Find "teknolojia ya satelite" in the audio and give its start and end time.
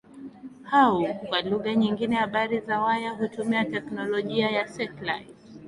3.65-5.35